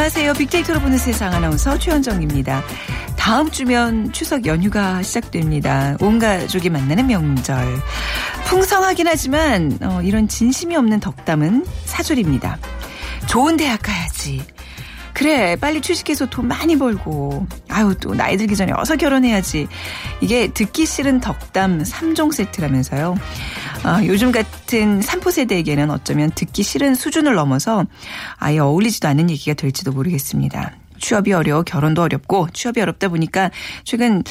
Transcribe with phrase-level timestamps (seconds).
[0.00, 0.32] 안녕하세요.
[0.32, 2.62] 빅데이터로 보는 세상 아나운서 최현정입니다.
[3.18, 5.98] 다음 주면 추석 연휴가 시작됩니다.
[6.00, 7.76] 온 가족이 만나는 명절.
[8.46, 12.56] 풍성하긴 하지만 어, 이런 진심이 없는 덕담은 사줄입니다.
[13.28, 14.42] 좋은 대학 가야지.
[15.12, 19.68] 그래 빨리 취직해서 돈 많이 벌고 아유 또 나이 들기 전에 어서 결혼해야지
[20.22, 23.16] 이게 듣기 싫은 덕담 3종 세트라면서요
[23.82, 27.86] 아, 요즘 같은 3포 세대에게는 어쩌면 듣기 싫은 수준을 넘어서
[28.36, 30.72] 아예 어울리지도 않는 얘기가 될지도 모르겠습니다.
[30.98, 33.50] 취업이 어려워 결혼도 어렵고 취업이 어렵다 보니까
[33.84, 34.22] 최근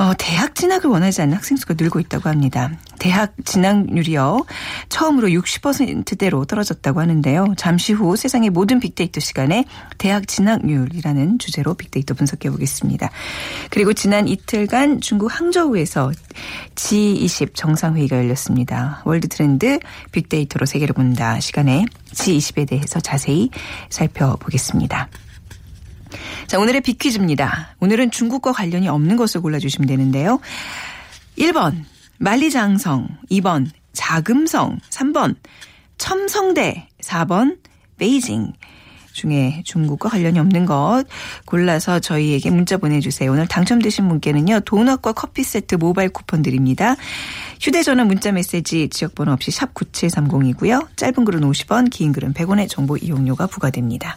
[0.00, 2.70] 어, 대학 진학을 원하지 않는 학생 수가 늘고 있다고 합니다.
[2.98, 4.46] 대학 진학률이요.
[4.88, 7.52] 처음으로 60%대로 떨어졌다고 하는데요.
[7.58, 9.66] 잠시 후 세상의 모든 빅데이터 시간에
[9.98, 13.10] 대학 진학률이라는 주제로 빅데이터 분석해 보겠습니다.
[13.68, 16.12] 그리고 지난 이틀간 중국 항저우에서
[16.76, 19.02] G20 정상회의가 열렸습니다.
[19.04, 19.78] 월드 트렌드
[20.12, 21.84] 빅데이터로 세계를 본다 시간에
[22.14, 23.50] G20에 대해서 자세히
[23.90, 25.10] 살펴보겠습니다.
[26.50, 27.76] 자, 오늘의 빅퀴즈입니다.
[27.78, 30.40] 오늘은 중국과 관련이 없는 것을 골라주시면 되는데요.
[31.38, 31.84] 1번,
[32.18, 33.06] 만리장성.
[33.30, 34.80] 2번, 자금성.
[34.90, 35.36] 3번,
[35.98, 36.88] 첨성대.
[37.02, 37.58] 4번,
[37.98, 38.52] 베이징.
[39.12, 41.04] 중에 중국과 관련이 없는 것
[41.44, 43.30] 골라서 저희에게 문자 보내주세요.
[43.30, 44.60] 오늘 당첨되신 분께는요.
[44.64, 46.96] 도넛과 커피 세트 모바일 쿠폰 드립니다.
[47.60, 50.96] 휴대전화 문자 메시지 지역번호 없이 샵 9730이고요.
[50.96, 54.16] 짧은 글은 50원 긴 글은 100원의 정보 이용료가 부과됩니다.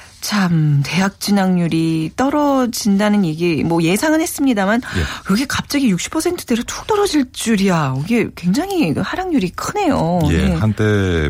[0.21, 5.33] 참 대학 진학률이 떨어진다는 얘기 뭐 예상은 했습니다만 예.
[5.33, 7.95] 이게 갑자기 60%대로 툭 떨어질 줄이야.
[8.05, 10.19] 이게 굉장히 하락률이 크네요.
[10.29, 10.55] 예, 네.
[10.55, 10.83] 한때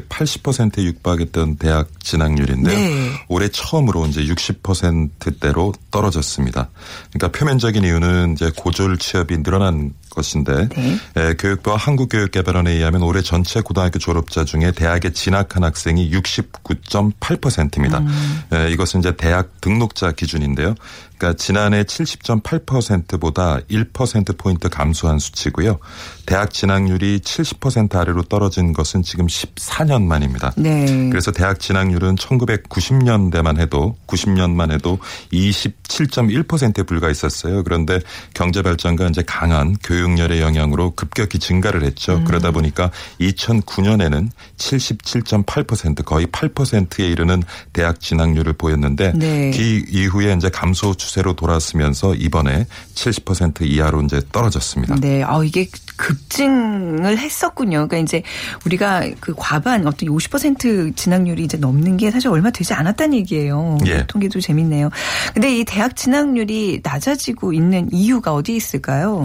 [0.09, 2.77] 80%에 육박했던 대학 진학률인데요.
[2.77, 3.11] 네.
[3.27, 6.69] 올해 처음으로 이제 60%대로 떨어졌습니다.
[7.11, 10.97] 그러니까 표면적인 이유는 이제 고졸 취업이 늘어난 것인데 네.
[11.17, 17.99] 예, 교육부와 한국교육개발원에 의하면 올해 전체 고등학교 졸업자 중에 대학에 진학한 학생이 69.8%입니다.
[17.99, 18.41] 음.
[18.53, 20.73] 예, 이것은 이제 대학 등록자 기준인데요.
[21.21, 25.77] 그러니까 지난해 70.8%보다 1% 포인트 감소한 수치고요.
[26.25, 30.51] 대학 진학률이 70% 아래로 떨어진 것은 지금 14년 만입니다.
[30.57, 31.09] 네.
[31.09, 34.97] 그래서 대학 진학률은 1990년대만 해도 90년만 해도
[35.31, 37.63] 27.1%에 불과했었어요.
[37.63, 37.99] 그런데
[38.33, 42.15] 경제 발전과 이제 강한 교육열의 영향으로 급격히 증가를 했죠.
[42.15, 42.23] 음.
[42.23, 42.89] 그러다 보니까
[43.19, 47.43] 2009년에는 77.8% 거의 8%에 이르는
[47.73, 49.51] 대학 진학률을 보였는데 네.
[49.51, 54.95] 그 이후에 이제 감소 추 세로 돌아서면서 이번에 70% 이하로 이제 떨어졌습니다.
[54.95, 55.67] 네, 아 이게
[55.97, 57.87] 급증을 했었군요.
[57.87, 58.23] 그러니까 이제
[58.65, 63.77] 우리가 그 과반 어떤 50% 진학률이 이제 넘는 게 사실 얼마 되지 않았다는 얘기예요.
[63.87, 64.05] 예.
[64.07, 64.89] 통계도 재밌네요.
[65.33, 69.23] 근데 이 대학 진학률이 낮아지고 있는 이유가 어디 있을까요?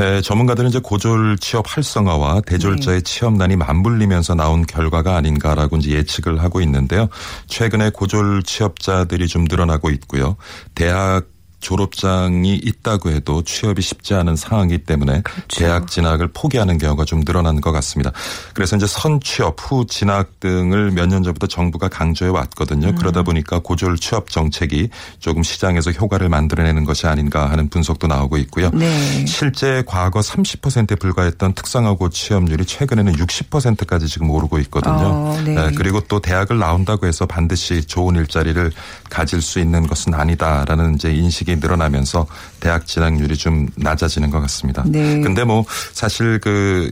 [0.00, 6.60] 예, 전문가들은 이제 고졸 취업 활성화와 대졸자의 취업난이 맞물리면서 나온 결과가 아닌가라고 이제 예측을 하고
[6.60, 7.08] 있는데요.
[7.48, 10.36] 최근에 고졸 취업자들이 좀 늘어나고 있고요.
[10.76, 11.20] 대학 uh,
[11.60, 17.72] 졸업장이 있다고 해도 취업이 쉽지 않은 상황이기 때문에 대학 진학을 포기하는 경우가 좀 늘어난 것
[17.72, 18.12] 같습니다.
[18.54, 22.94] 그래서 이제 선취업, 후 진학 등을 몇 년 전부터 정부가 강조해 왔거든요.
[22.94, 28.70] 그러다 보니까 고졸 취업 정책이 조금 시장에서 효과를 만들어내는 것이 아닌가 하는 분석도 나오고 있고요.
[28.74, 29.24] 네.
[29.26, 34.94] 실제 과거 30%에 불과했던 특성화고 취업률이 최근에는 60%까지 지금 오르고 있거든요.
[34.94, 35.56] 어, 네.
[35.56, 38.70] 예, 그리고 또 대학을 나온다고 해서 반드시 좋은 일자리를
[39.08, 42.26] 가질 수 있는 것은 아니다라는 이제 인식 이 늘어나면서
[42.60, 44.84] 대학 진학률이 좀 낮아지는 것 같습니다.
[44.86, 45.20] 네.
[45.20, 46.90] 근데 뭐 사실 그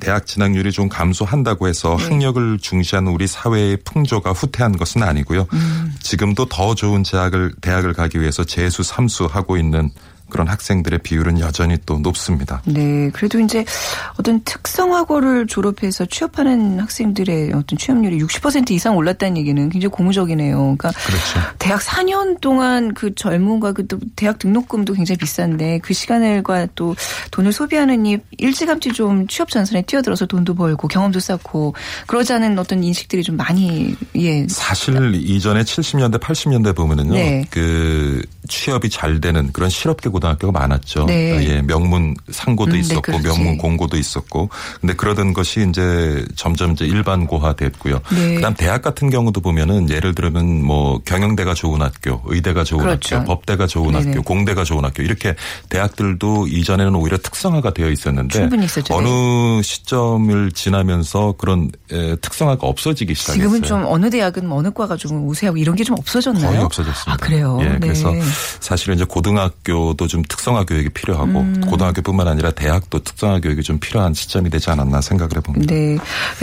[0.00, 2.04] 대학 진학률이 좀 감소한다고 해서 네.
[2.04, 5.46] 학력을 중시하는 우리 사회의 풍조가 후퇴한 것은 아니고요.
[5.52, 5.94] 음.
[6.00, 9.90] 지금도 더 좋은 대학을 대학을 가기 위해서 재수 삼수 하고 있는
[10.28, 12.62] 그런 학생들의 비율은 여전히 또 높습니다.
[12.64, 13.64] 네, 그래도 이제
[14.18, 20.56] 어떤 특성화고를 졸업해서 취업하는 학생들의 어떤 취업률이 60% 이상 올랐다는 얘기는 굉장히 고무적이네요.
[20.56, 21.40] 그러니까 그렇죠.
[21.58, 26.96] 대학 4년 동안 그 젊음과 그또 대학 등록금도 굉장히 비싼데 그 시간을과 또
[27.30, 31.74] 돈을 소비하는 이 일찌감치 좀 취업 전선에 뛰어들어서 돈도 벌고 경험도 쌓고
[32.06, 37.12] 그러자는 어떤 인식들이 좀 많이 예 사실 이전에 70년대, 80년대 보면은요.
[37.12, 37.44] 네.
[37.50, 41.06] 그 취업이 잘 되는 그런 실업계 고등학교가 많았죠.
[41.06, 41.46] 네.
[41.48, 43.22] 예, 명문 상고도 음, 네, 있었고 그렇지.
[43.26, 44.48] 명문 공고도 있었고.
[44.80, 48.00] 근데 그러던 것이 이제 점점 이제 일반고화 됐고요.
[48.12, 48.34] 네.
[48.34, 53.16] 그다음 대학 같은 경우도 보면은 예를 들면 뭐 경영대가 좋은 학교, 의대가 좋은 그렇죠.
[53.16, 54.06] 학교, 법대가 좋은 네네.
[54.08, 55.34] 학교, 공대가 좋은 학교 이렇게
[55.68, 59.00] 대학들도 이전에는 오히려 특성화가 되어 있었는데 있었죠.
[59.00, 59.08] 네.
[59.08, 63.42] 어느 시점을 지나면서 그런 에, 특성화가 없어지기 시작했어요.
[63.48, 66.48] 지금은 좀 어느 대학은 어느 과가 좀 우세하고 이런 게 좀 없어졌나요?
[66.48, 67.12] 거의 없어졌습니다.
[67.12, 67.58] 아 그래요.
[67.60, 67.78] 예, 네.
[67.78, 68.10] 그래서
[68.60, 71.60] 사실은 이제 고등학교도 좀 특성화 교육이 필요하고 음.
[71.66, 75.74] 고등학교뿐만 아니라 대학도 특성화 교육이 좀 필요한 시점이 되지 않았나 생각을 해봅니다.
[75.74, 75.98] 네.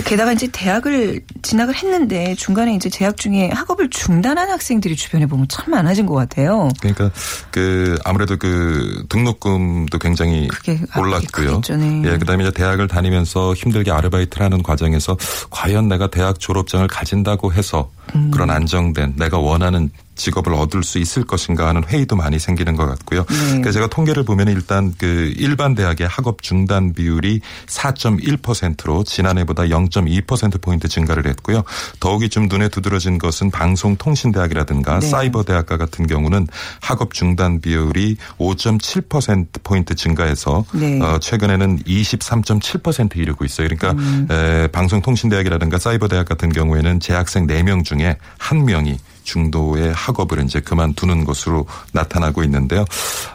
[0.06, 5.72] 게다가 이제 대학을 진학을 했는데 중간에 이제 재학 중에 학업을 중단한 학생들이 주변에 보면 참
[5.72, 6.70] 많아진 것 같아요.
[6.80, 7.12] 그러니까
[7.52, 11.62] 그 아무래도 그 등록금도 굉장히 압박이 올랐고요.
[11.78, 12.02] 네.
[12.06, 15.18] 예, 그다음에 이제 대학을 다니면서 힘들게 아르바이트를 하는 과정에서
[15.50, 18.32] 과연 내가 대학 졸업장을 가진다고 해서 음.
[18.32, 23.26] 그런 안정된 내가 원하는 직업을 얻을 수 있을 것인가 하는 회의도 많이 생기는 것 같고요.
[23.26, 23.62] 네.
[23.62, 30.88] 그래서 제가 통계를 보면 일단 그 일반 대학의 학업 중단 비율이 4.1%로 지난해보다 0.2% 포인트
[30.88, 31.64] 증가를 했고요.
[32.00, 35.08] 더욱이 좀 눈에 두드러진 것은 방송통신대학이라든가 네.
[35.08, 36.48] 사이버대학과 같은 경우는
[36.82, 41.02] 학업 중단 비율이 5.7% 포인트 증가해서 네.
[41.02, 43.68] 어, 최근에는 23.7% 이르고 있어요.
[43.68, 44.28] 그러니까 음.
[44.30, 52.44] 에, 방송통신대학이라든가 사이버대학 같은 경우에는 재학생 4명 중에 1명이 중도의 학업을 이제 그만두는 것으로 나타나고
[52.44, 52.86] 있는데요.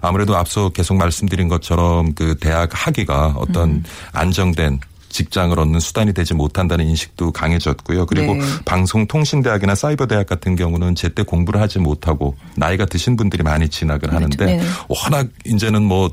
[0.00, 3.85] 아무래도 앞서 계속 말씀드린 것처럼 그 대학 학위가 어떤 음.
[4.12, 8.05] 안정된 직장을 얻는 수단이 되지 못한다는 인식도 강해졌고요.
[8.05, 8.43] 그리고 네.
[8.67, 14.62] 방송통신대학이나 사이버대학 같은 경우는 제때 공부를 하지 못하고 나이가 드신 분들이 많이 진학을 하는데 네.
[14.89, 16.11] 워낙 이제는 뭐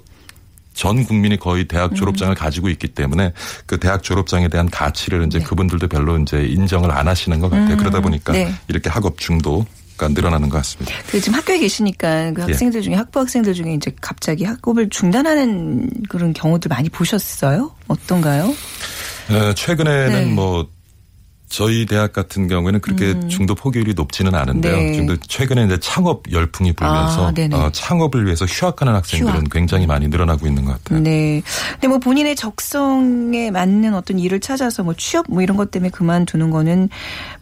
[0.74, 1.68] 전 국민이 거의 음.
[1.68, 3.34] 대학 졸업장을 가지고 있기 때문에
[3.66, 5.46] 그 대학 졸업장에 대한 가치를 이제 네.
[5.46, 7.78] 그분들도 별로 이제 인정을 안 하시는 것 같아요.
[7.78, 8.54] 그러다 보니까 네.
[8.68, 9.66] 이렇게 학업 중도
[9.96, 10.92] 가 늘어나는 것 같습니다.
[11.08, 12.46] 그 지금 학교에 계시니까 그 예.
[12.46, 17.72] 학생들 중에 학부 학생들 중에 이제 갑자기 학업을 중단하는 그런 경우들 많이 보셨어요?
[17.88, 18.56] 어떤가요?
[19.30, 20.26] 어, 최근에는 네.
[20.34, 20.68] 뭐
[21.54, 24.74] 저희 대학 같은 경우에는 그렇게 중도 포기율이 높지는 않은데요.
[24.74, 24.92] 음.
[24.92, 24.98] 네.
[24.98, 27.56] 근데 최근에 이제 창업 열풍이 불면서 아.
[27.56, 29.52] 어, 창업을 위해서 휴학하는 학생들은 휴학.
[29.52, 31.00] 굉장히 많이 늘어나고 있는 것 같아요.
[31.02, 31.44] 네.
[31.74, 36.50] 근데 뭐 본인의 적성에 맞는 어떤 일을 찾아서 뭐 취업 뭐 이런 것 때문에 그만두는
[36.50, 36.90] 거는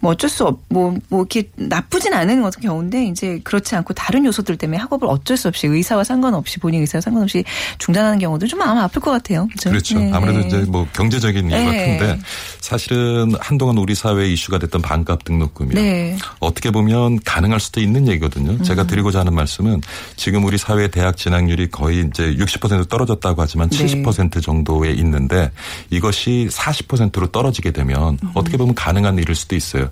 [0.02, 4.26] 뭐 어쩔 수 없, 뭐, 뭐 이렇게 나쁘진 않은 어떤 경우인데 이제 그렇지 않고 다른
[4.26, 7.46] 요소들 때문에 학업을 어쩔 수 없이 의사와 상관없이 본인 의사와 상관없이
[7.78, 9.48] 중단하는 경우도 좀 마음 아플 것 같아요.
[9.54, 9.70] 그죠?
[9.70, 9.98] 그렇죠.
[9.98, 10.12] 네.
[10.14, 11.98] 아무래도 이제 뭐 경제적인 이유가 네.
[11.98, 12.20] 큰데
[12.60, 15.76] 사실은 한동안 우리 사회에 이슈가 됐던 반값 등록금이요.
[15.76, 16.14] 네.
[16.14, 16.18] 음.
[16.40, 18.62] 어떻게 보면 가능할 수도 있는 얘기거든요.
[18.64, 19.82] 제가 드리고자 하는 말씀은
[20.16, 23.86] 지금 우리 사회 대학 진학률이 거의 이제 60% 떨어졌다고 하지만 네.
[23.86, 25.52] 70% 정도에 있는데
[25.92, 28.32] 이것이 40%로 떨어지게 되면 음.
[28.34, 29.84] 어떻게 보면 가능한 일일 수도 있어요.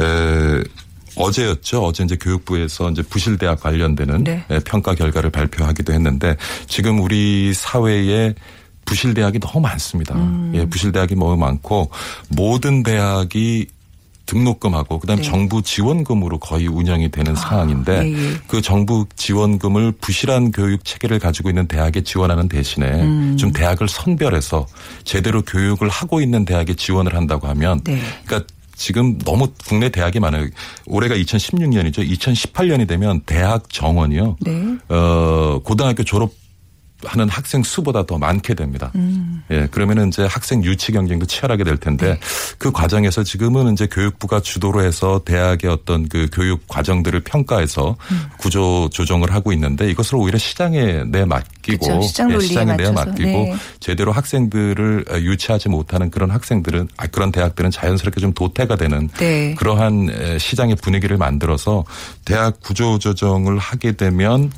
[0.00, 0.62] 에,
[1.16, 1.84] 어제였죠.
[1.84, 4.44] 어제 이제 교육부에서 이제 부실대학 관련되는 네.
[4.48, 6.36] 에, 평가 결과를 발표하기도 했는데
[6.66, 8.34] 지금 우리 사회에
[8.90, 10.16] 부실 대학이 너무 많습니다.
[10.16, 10.50] 음.
[10.52, 11.90] 예, 부실 대학이 너무 많고
[12.28, 13.66] 모든 대학이
[14.26, 15.28] 등록금하고 그다음에 네.
[15.28, 18.34] 정부 지원금으로 거의 운영이 되는 상황인데 예, 예.
[18.48, 23.36] 그 정부 지원금을 부실한 교육 체계를 가지고 있는 대학에 지원하는 대신에 음.
[23.36, 24.66] 좀 대학을 선별해서
[25.04, 28.00] 제대로 교육을 하고 있는 대학에 지원을 한다고 하면 네.
[28.24, 30.48] 그러니까 지금 너무 국내 대학이 많아요.
[30.86, 31.98] 올해가 2016년이죠.
[32.08, 34.36] 2018년이 되면 대학 정원이요.
[34.40, 34.76] 네.
[34.88, 36.39] 어, 고등학교 졸업
[37.04, 38.92] 하는 학생 수보다 더 많게 됩니다.
[38.94, 39.42] 음.
[39.50, 42.20] 예, 그러면은 이제 학생 유치 경쟁도 치열하게 될 텐데 네.
[42.58, 48.22] 그 과정에서 지금은 이제 교육부가 주도로 해서 대학의 어떤 그 교육 과정들을 평가해서 음.
[48.38, 52.02] 구조 조정을 하고 있는데 이것을 오히려 시장에 내 맡기고.
[52.02, 52.90] 시장 논리에 시장에 내.
[52.90, 53.56] 맡기고 네.
[53.80, 59.54] 제대로 학생들을 유치하지 못하는 그런 학생들은 아, 그런 대학들은 자연스럽게 좀 도태가 되는 네.
[59.54, 61.84] 그러한 에, 시장의 분위기를 만들어서
[62.24, 64.50] 대학 구조 조정을 하게 되면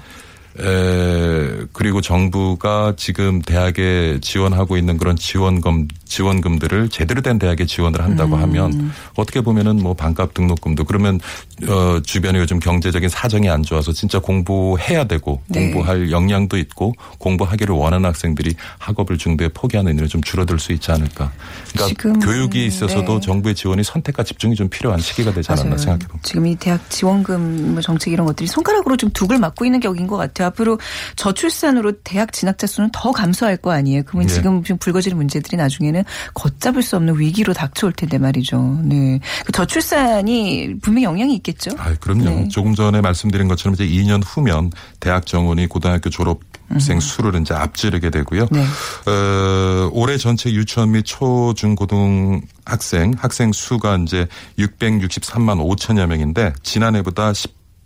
[0.58, 1.41] 에,
[1.72, 8.42] 그리고 정부가 지금 대학에 지원하고 있는 그런 지원금, 지원금들을 제대로 된 대학에 지원을 한다고 음.
[8.42, 11.18] 하면 어떻게 보면은 뭐 반값 등록금도 그러면
[11.66, 15.70] 어, 주변에 요즘 경제적인 사정이 안 좋아서 진짜 공부해야 되고 네.
[15.70, 21.32] 공부할 역량도 있고 공부하기를 원하는 학생들이 학업을 중도에 포기하는 일은 좀 줄어들 수 있지 않을까.
[21.72, 23.20] 그러니까 지금, 교육에 있어서도 네.
[23.20, 25.78] 정부의 지원이 선택과 집중이 좀 필요한 시기가 되지 않았나.
[25.78, 26.28] 생각해 봅니다.
[26.28, 30.18] 지금 이 대학 지원금 뭐 정책 이런 것들이 손가락으로 좀 둑을 맞고 있는 격인 것
[30.18, 30.48] 같아요.
[30.48, 30.78] 앞으로
[31.16, 34.02] 저출산으로 대학 진학자 수는 더 감소할 거 아니에요.
[34.04, 34.34] 그러면 네.
[34.34, 36.01] 지금 좀 불거지는 문제들이 나중에는
[36.34, 38.80] 걷잡을 수 없는 위기로 닥쳐올 텐데 말이죠.
[38.84, 39.20] 네.
[39.44, 41.70] 그 저출산이 분명히 영향이 있겠죠.
[41.78, 42.24] 아, 그럼요.
[42.24, 42.48] 네.
[42.48, 48.48] 조금 전에 말씀드린 것처럼 이제 2년 후면 대학 정원이 고등학교 졸업생 수를 이제 앞지르게 되고요.
[48.50, 48.64] 네.
[49.06, 54.26] 어, 올해 전체 유치원 및 초, 중, 고등 학생, 학생 수가 이제
[54.58, 57.32] 663만 5천여 명인데 지난해보다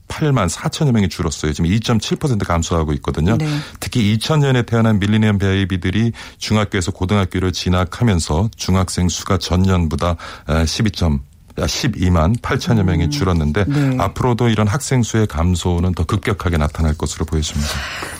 [0.08, 1.52] 18만 4천여 명이 줄었어요.
[1.52, 3.36] 지금 2.7% 감소하고 있거든요.
[3.36, 3.46] 네.
[3.80, 11.20] 특히 2000년에 태어난 밀리니엄 베이비들이 중학교에서 고등학교를 진학하면서 중학생 수가 전년보다 12점
[11.56, 13.96] 12만 8천여 명이 줄었는데 네.
[13.98, 17.70] 앞으로도 이런 학생 수의 감소는 더 급격하게 나타날 것으로 보여집니다.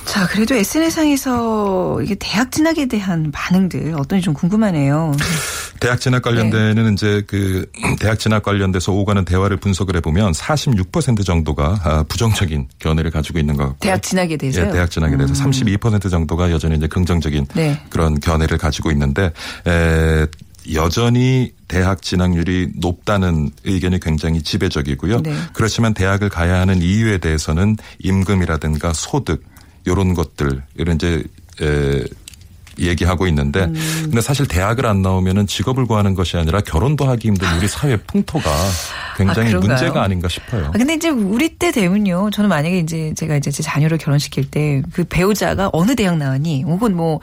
[0.04, 5.12] 자, 그래도 SNS상에서 이게 대학 진학에 대한 반응들 어떤지 좀 궁금하네요.
[5.80, 7.66] 대학 진학 관련돼는 이제 그
[8.00, 13.64] 대학 진학 관련돼서 오가는 대화를 분석을 해보면 46% 정도가 아, 부정적인 견해를 가지고 있는 것
[13.64, 14.66] 같고 대학 진학에 대해서요?
[14.66, 17.80] 예, 대학 진학에 대해서 32% 정도가 여전히 이제 긍정적인 네.
[17.90, 19.32] 그런 견해를 가지고 있는데
[19.66, 20.26] 에,
[20.74, 25.22] 여전히 대학 진학률이 높다는 의견이 굉장히 지배적이고요.
[25.22, 25.34] 네.
[25.52, 29.44] 그렇지만 대학을 가야 하는 이유에 대해서는 임금이라든가 소득
[29.84, 31.22] 이런 것들 이런 이제
[31.60, 32.04] 에,
[32.78, 33.74] 얘기하고 있는데 음.
[34.04, 38.50] 근데 사실 대학을 안 나오면은 직업을 구하는 것이 아니라 결혼도 하기 힘든 우리 사회 풍토가
[39.16, 39.58] 굉장히 아?
[39.58, 40.66] 문제가 아닌가 싶어요.
[40.66, 42.30] 아, 근데 이제 우리 때 되면요.
[42.30, 46.62] 저는 만약에 이제 제가 이제 제 자녀를 결혼시킬 때 그 배우자가 어느 대학 나왔니?
[46.64, 47.20] 혹은 뭐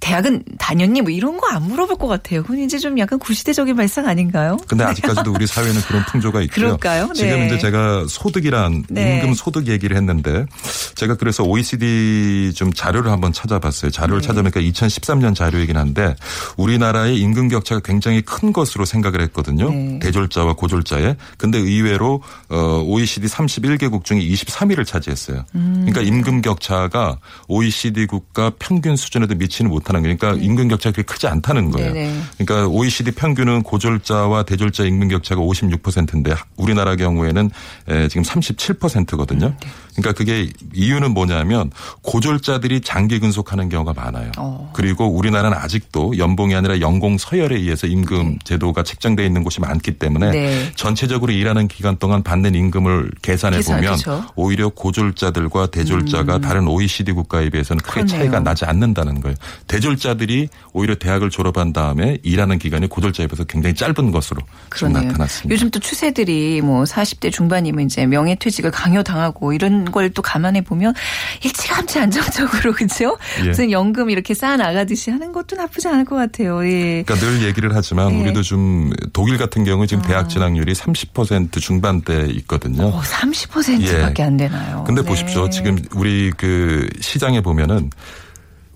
[0.00, 1.02] 대학은 다녔니?
[1.02, 2.42] 뭐 이런 거 안 물어볼 것 같아요.
[2.42, 4.56] 그건 이제 좀 약간 구시대적인 발상 아닌가요?
[4.66, 6.54] 근데 아직까지도 우리 사회는 그런 풍조가 있고요.
[6.66, 7.08] 그럴까요?
[7.08, 7.14] 네.
[7.14, 9.16] 지금 이제 제가 소득이란 네.
[9.16, 10.46] 임금 소득 얘기를 했는데
[10.94, 13.90] 제가 그래서 OECD 좀 자료를 한번 찾아봤어요.
[13.90, 14.26] 자료를 네.
[14.26, 14.60] 찾아보니까
[15.00, 16.14] 2013년 자료이긴 한데
[16.56, 19.70] 우리나라의 임금 격차가 굉장히 큰 것으로 생각을 했거든요.
[19.70, 19.98] 네.
[20.00, 21.16] 대졸자와 고졸자의.
[21.38, 25.44] 근데 의외로 어 OECD 31개국 중에 23위를 차지했어요.
[25.54, 25.86] 음.
[25.86, 27.18] 그러니까 임금 격차가
[27.48, 31.92] OECD 국가 평균 수준에도 미치는 못하는 그러니까 임금 격차가 그렇게 크지 않다는 거예요.
[31.92, 32.02] 네.
[32.06, 32.22] 네네.
[32.38, 37.50] 그러니까 OECD 평균은 고졸자와 대졸자 임금 격차가 56%인데 우리나라 경우에는
[37.88, 39.54] 에, 지금 37%거든요.
[39.94, 41.70] 그러니까 그게 이유는 뭐냐면
[42.02, 44.32] 고졸자들이 장기 근속하는 경우가 많아요.
[44.38, 44.70] 어.
[44.82, 50.30] 그리고 우리나라는 아직도 연봉이 아니라 연공 서열에 의해서 임금 제도가 책정되어 있는 곳이 많기 때문에
[50.30, 50.72] 네.
[50.76, 54.18] 전체적으로 일하는 기간 동안 받는 임금을 계산해 계산, 보면 그렇죠.
[54.18, 54.28] 음.
[54.36, 58.18] 오히려 고졸자들과 대졸자가 다른 OECD 국가에 비해서는 크게 그러네요.
[58.18, 59.36] 차이가 나지 않는다는 거예요.
[59.68, 64.40] 대졸자들이 오히려 대학을 졸업한 다음에 일하는 기간이 고졸자에 비해서 굉장히 짧은 것으로
[64.76, 65.08] 좀 그러네요.
[65.12, 65.52] 나타났습니다.
[65.52, 70.92] 요즘 또 추세들이 뭐 40대 중반이면 이제 명예퇴직을 강요당하고 이런 걸 또 감안해 보면
[71.42, 73.16] 일찌감치 안정적으로 그죠?
[73.44, 73.48] 예.
[73.48, 76.64] 무슨 연금 이렇게 쌓아 나가듯이 하는 것도 나쁘지 않을 것 같아요.
[76.66, 77.02] 예.
[77.02, 78.18] 그러니까 늘 얘기를 하지만 네.
[78.18, 78.20] 아.
[78.22, 82.84] 우리도 좀 독일 같은 경우 지금 대학 진학률이 30% 중반대 있거든요.
[82.84, 84.26] 어, 30%밖에 예.
[84.26, 84.84] 안 되나요?
[84.84, 85.08] 근데 네.
[85.08, 85.48] 보십시오.
[85.50, 87.90] 지금 우리 그 시장에 보면은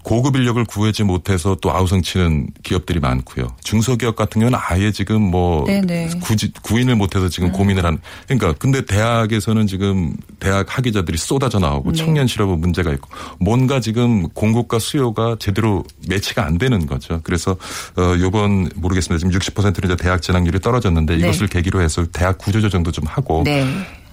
[0.06, 3.48] 고급 인력을 구하지 못해서 또 아우성 치는 기업들이 많고요.
[3.64, 6.10] 중소기업 같은 경우는 아예 지금 뭐 네네.
[6.12, 6.20] 음.
[6.20, 7.98] 구지, 구인을 못해서 지금 고민을 하는.
[8.28, 11.98] 그러니까 근데 대학에서는 지금 대학 학위자들이 쏟아져 나오고 네.
[11.98, 13.08] 청년 실업은 문제가 있고
[13.40, 17.20] 뭔가 지금 공급과 수요가 제대로 매치가 안 되는 거죠.
[17.24, 17.56] 그래서
[17.96, 19.18] 어 요번 모르겠습니다.
[19.18, 21.24] 지금 60%는 이제 대학 진학률이 떨어졌는데 네.
[21.24, 23.66] 이것을 계기로 해서 대학 구조조정도 좀 하고 네.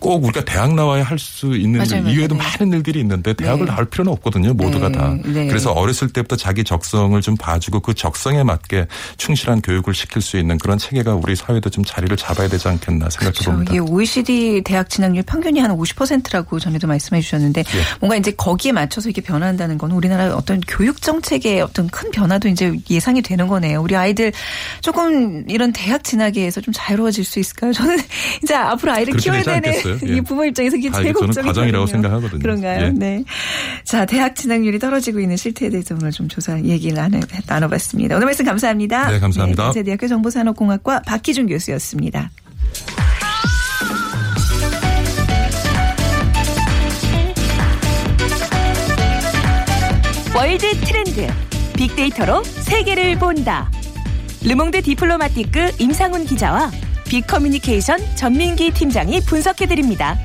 [0.03, 2.15] 꼭 우리가 대학 나와야 할 수 있는 맞아요, 일.
[2.15, 2.43] 이외에도 네.
[2.43, 3.71] 많은 일들이 있는데 대학을 네.
[3.71, 4.53] 나올 필요는 없거든요.
[4.53, 4.97] 모두가 네.
[4.97, 5.15] 다.
[5.25, 5.47] 네.
[5.47, 10.57] 그래서 어렸을 때부터 자기 적성을 좀 봐주고 그 적성에 맞게 충실한 교육을 시킬 수 있는
[10.57, 13.51] 그런 체계가 우리 사회도 좀 자리를 잡아야 되지 않겠나 생각해 그렇죠.
[13.51, 13.71] 봅니다.
[13.71, 17.81] 이게 OECD 대학 진학률 평균이 한 50%라고 전에도 말씀해 주셨는데 예.
[18.01, 22.77] 뭔가 이제 거기에 맞춰서 이렇게 변화한다는 건 우리나라 어떤 교육 정책의 어떤 큰 변화도 이제
[22.89, 23.81] 예상이 되는 거네요.
[23.81, 24.33] 우리 아이들
[24.81, 27.71] 조금 이런 대학 진학에서 좀 자유로워질 수 있을까요?
[27.71, 27.97] 저는
[28.43, 30.15] 이제 앞으로 아이를 키워야 되는 예.
[30.17, 31.47] 이 부모 입장에서 그게 아, 제일 이게 저는.
[31.47, 32.39] 과정이라고 생각하거든요.
[32.39, 32.85] 그런가요?
[32.85, 32.89] 예.
[32.89, 33.23] 네.
[33.85, 38.15] 자, 대학 진학률이 떨어지고 있는 실태에 대해서 오늘 좀 조사 얘기를 나눠, 나눠봤습니다.
[38.15, 39.11] 오늘 말씀 감사합니다.
[39.11, 39.65] 네, 감사합니다.
[39.65, 42.31] 연세대학교 정보산업공학과 박희준 교수였습니다.
[50.35, 51.27] 월드 트렌드
[51.77, 53.69] 빅데이터로 세계를 본다.
[54.43, 56.71] 르몽드 디플로마티크 임상훈 기자와
[57.13, 60.17] 빅커뮤니케이션 전민기 팀장이 분석해 드립니다.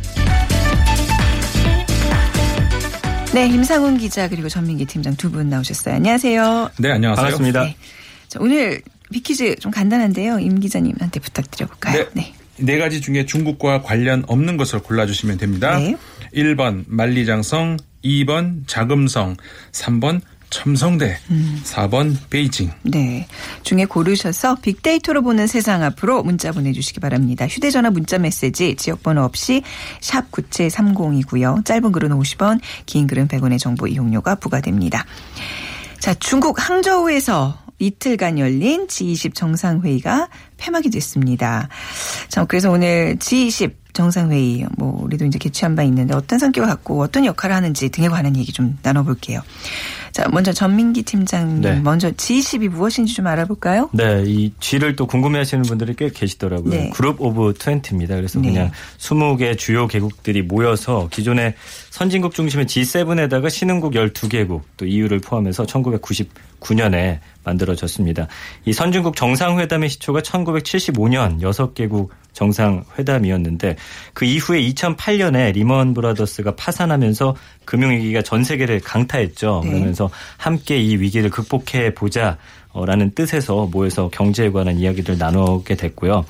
[3.35, 5.97] 네, 임상훈 기자 그리고 전민기 팀장 두 분 나오셨어요.
[5.97, 6.71] 안녕하세요.
[6.79, 7.23] 네, 안녕하세요.
[7.23, 7.65] 반갑습니다.
[7.65, 7.77] 네.
[8.29, 8.81] 자, 오늘
[9.13, 10.39] 비키즈 좀 간단한데요.
[10.39, 12.07] 임 기자님한테 부탁드려볼까요?
[12.15, 12.33] 네.
[12.57, 15.77] 네 가지 중에 중국과 관련 없는 것을 골라주시면 됩니다.
[15.79, 15.95] 네.
[16.35, 19.37] 1번 만리장성, 2번 자금성,
[19.73, 21.19] 3번 첨성대,
[21.65, 22.71] 4번 베이징.
[22.83, 23.27] 네.
[23.63, 27.47] 중에 고르셔서 빅데이터로 보는 세상 앞으로 문자 보내주시기 바랍니다.
[27.47, 29.63] 휴대전화 문자 메시지 지역번호 없이
[30.01, 31.65] 샵 9730이고요.
[31.65, 35.05] 짧은 글은 50원, 긴 글은 100원의 정보 이용료가 부과됩니다.
[35.99, 41.69] 자, 중국 항저우에서 이틀간 열린 G20 정상회의가 폐막이 됐습니다.
[42.29, 47.25] 자, 그래서 오늘 G20 정상회의, 뭐, 우리도 이제 개최한 바 있는데 어떤 성격을 갖고 어떤
[47.25, 49.43] 역할을 하는지 등에 관한 얘기 좀 나눠볼게요.
[50.19, 51.79] 자, 먼저 전민기 팀장님, 네.
[51.79, 53.89] 먼저 G20이 무엇인지 좀 알아볼까요?
[53.93, 56.75] 네, 이 G를 또 궁금해하시는 분들이 꽤 계시더라고요.
[56.75, 56.91] 네.
[56.93, 58.09] Group of 20입니다.
[58.09, 58.49] 그래서 네.
[58.49, 61.55] 그냥 20개 주요 개국들이 모여서 기존의
[61.99, 68.29] 선진국 중심의 G7에다가 신흥국 12개국 또 EU를 포함해서 1999년에 만들어졌습니다.
[68.67, 73.75] 이 선진국 정상회담의 시초가 1975년 6개국 정상회담이었는데
[74.15, 79.63] 그 이후에 2008년에 리먼 브라더스가 파산하면서 금융위기가 전 세계를 강타했죠.
[79.65, 79.71] 네.
[79.71, 82.39] 그러면서 함께 이 위기를 극복해 보자.
[82.79, 86.25] 어, 라는 뜻에서 모여서 경제에 관한 이야기를 나누게 됐고요.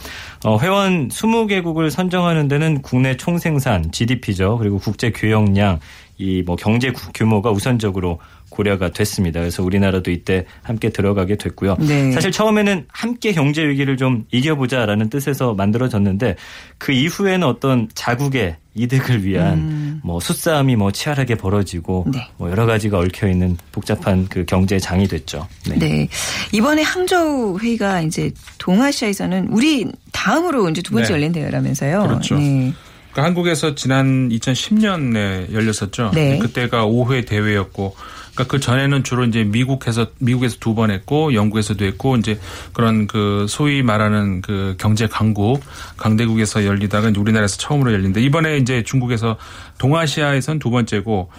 [0.44, 4.56] 어, 회원 20개국을 선정하는 데는 국내 총생산, GDP죠.
[4.58, 5.80] 그리고 국제 교역량,
[6.20, 9.40] 이 뭐 경제 구- 규모가 우선적으로 고려가 됐습니다.
[9.40, 11.76] 그래서 우리나라도 이때 함께 들어가게 됐고요.
[11.80, 12.12] 네.
[12.12, 16.36] 사실 처음에는 함께 경제 위기를 좀 이겨보자라는 뜻에서 만들어졌는데
[16.78, 22.12] 그 이후에는 어떤 자국의 이득을 위한 뭐 수싸움이 뭐 치열하게 벌어지고 음.
[22.12, 22.28] 네.
[22.36, 25.48] 뭐 여러 가지가 얽혀 있는 복잡한 그 경제 장이 됐죠.
[25.68, 25.78] 네.
[25.78, 26.08] 네.
[26.52, 31.14] 이번에 항저우 회의가 이제 동아시아에서는 우리 다음으로 이제 두 번째 네.
[31.14, 32.02] 열린 대회라면서요.
[32.02, 32.38] 그렇죠.
[32.38, 32.72] 네.
[33.12, 36.12] 그러니까 한국에서 지난 2010년에 열렸었죠.
[36.14, 36.38] 네.
[36.38, 37.96] 그때가 5회 대회였고,
[38.38, 42.38] 그러니까 그 전에는 주로 이제 미국에서 미국에서 두 번 했고, 영국에서도 했고, 이제
[42.72, 45.60] 그런 그 소위 말하는 그 경제 강국
[45.96, 49.36] 강대국에서 열리다가 우리나라에서 처음으로 열린데 이번에 이제 중국에서
[49.78, 51.30] 동아시아에선 두 번째고,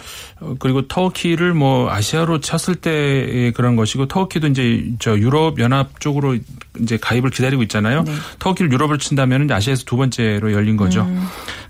[0.41, 6.37] 어, 그리고 터키를 뭐 아시아로 쳤을 때의 그런 것이고, 터키도 이제 저 유럽 연합 쪽으로
[6.81, 8.03] 이제 가입을 기다리고 있잖아요.
[8.03, 8.11] 네.
[8.39, 11.03] 터키를 유럽을 친다면 아시아에서 두 번째로 열린 거죠.
[11.03, 11.23] 음.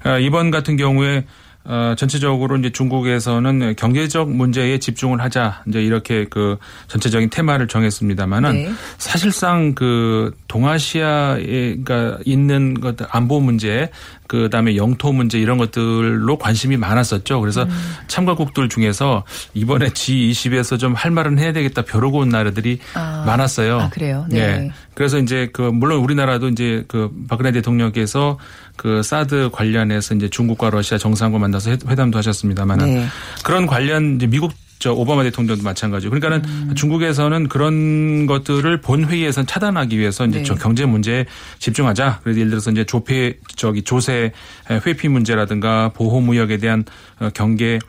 [0.04, 1.26] 아, 이번 같은 경우에
[1.66, 8.72] 어, 전체적으로 이제 중국에서는 경제적 문제에 집중을 하자 이제 이렇게 그 전체적인 테마를 정했습니다만은 네.
[8.98, 13.90] 사실상 그 동아시아에가 있는 것들 안보 문제
[14.28, 17.40] 그다음에 영토 문제 이런 것들로 관심이 많았었죠.
[17.42, 17.70] 그래서 음.
[18.08, 19.24] 참가국들 중에서
[19.56, 23.24] 이번에 G20에서 좀 할 말은 해야 되겠다 벼르고 온 나라들이 아.
[23.26, 23.80] 많았어요.
[23.80, 24.26] 아, 그래요?
[24.30, 24.70] 네.
[25.00, 28.38] 그래서 이제 그 물론 우리나라도 이제 그 박근혜 대통령께서
[28.76, 33.06] 그 사드 관련해서 이제 중국과 러시아 정상과 만나서 회- 회담도 하셨습니다만은 네.
[33.46, 36.76] 그런 관련 이제 미국 저 오바마 대통령도 마찬가지고 그러니까는 음.
[36.76, 40.44] 중국에서는 그런 것들을 본 회의에선 차단하기 위해서 이제 네.
[40.44, 41.26] 저 경제 문제에
[41.60, 42.20] 집중하자.
[42.22, 44.34] 그래서 예를 들어서 이제 조폐 저기 조세
[44.70, 46.84] 회피 문제라든가 보호 무역에 대한
[47.22, 47.80] 어, 경계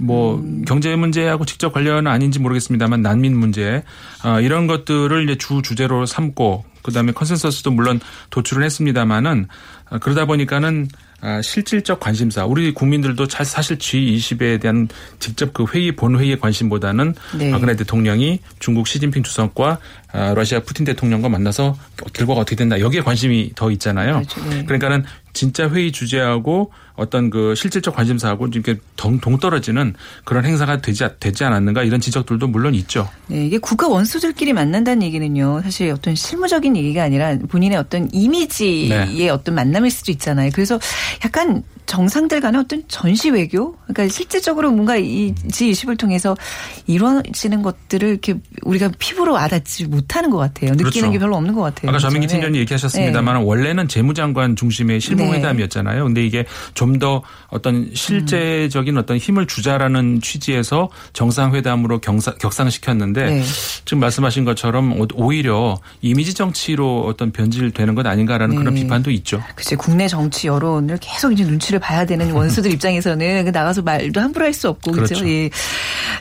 [0.00, 0.64] 뭐 음.
[0.66, 3.82] 경제 문제하고 직접 관련은 아닌지 모르겠습니다만 난민 문제
[4.24, 9.46] 어, 이런 것들을 이제 주 주제로 삼고 그다음에 컨센서스도 물론 도출을 했습니다마는
[9.90, 10.88] 어, 그러다 보니까는
[11.22, 17.14] 아, 실질적 관심사 우리 국민들도 자- 사실 G20에 대한 직접 그 회의 본 회의의 관심보다는
[17.36, 17.50] 네.
[17.50, 19.78] 박근혜 대통령이 중국 시진핑 주석과
[20.12, 21.76] 아, 러시아 푸틴 대통령과 만나서
[22.14, 24.14] 결과가 어떻게 된다 여기에 관심이 더 있잖아요.
[24.14, 24.40] 그렇죠.
[24.48, 24.64] 네.
[24.64, 31.44] 그러니까는 진짜 회의 주제하고 어떤 그 실질적 관심사하고 이렇게 동, 동떨어지는 그런 행사가 되지 되지
[31.44, 33.08] 않았는가 이런 지적들도 물론 있죠.
[33.26, 35.62] 네, 이게 국가 원수들끼리 만난다는 얘기는요.
[35.62, 39.28] 사실 어떤 실무적인 얘기가 아니라 본인의 어떤 이미지의 네.
[39.30, 40.50] 어떤 만남일 수도 있잖아요.
[40.52, 40.78] 그래서
[41.24, 43.74] 약간 정상들 간의 어떤 전시 외교?
[43.88, 46.36] 그러니까 실질적으로 뭔가 이 G20을 통해서
[46.86, 50.70] 이루어지는 것들을 이렇게 우리가 피부로 와닿지 못하는 것 같아요.
[50.70, 51.10] 느끼는 그렇죠.
[51.10, 51.90] 게 별로 없는 것 같아요.
[51.90, 52.36] 아까 전민기 그렇죠?
[52.36, 52.60] 팀장님 네.
[52.60, 56.04] 얘기하셨습니다만 원래는 재무장관 중심의 실무 회담이었잖아요.
[56.04, 63.42] 근데 이게 좀 더 어떤 실제적인 어떤 힘을 주자라는 취지에서 정상회담으로 경사, 격상시켰는데 네.
[63.84, 68.82] 지금 말씀하신 것처럼 오히려 이미지 정치로 어떤 변질되는 것 아닌가라는 그런 네.
[68.82, 69.42] 비판도 있죠.
[69.54, 74.44] 글쎄 국내 정치 여론을 계속 이제 눈치를 봐야 되는 원수들 입장에서는 그 나가서 말도 함부로
[74.44, 75.14] 할 수 없고 그렇죠.
[75.14, 75.28] 그렇죠.
[75.32, 75.48] 예.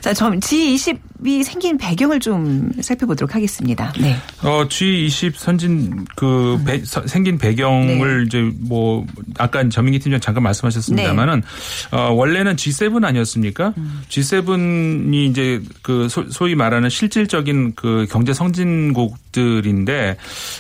[0.01, 3.91] 자, 점 G20 이 생긴 배경을 좀 살펴보도록 하겠습니다.
[3.99, 4.15] 네.
[4.41, 8.23] 어, G20 선진 그 배- 서- 생긴 배경을 네.
[8.25, 9.05] 이제 뭐
[9.37, 11.41] 아까 전민기 팀장 잠깐 말씀하셨습니다만은
[11.91, 11.97] 네.
[11.97, 13.73] 어, 원래는 G7 아니었습니까?
[13.77, 14.01] 음.
[14.07, 20.17] G7이 이제 그 소, 소위 말하는 실질적인 그 경제 선진국들인데